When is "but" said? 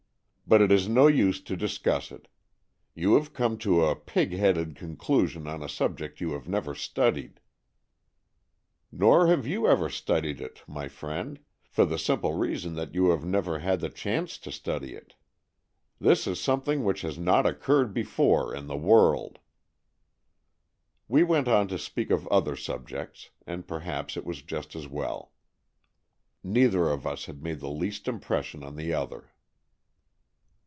0.47-0.61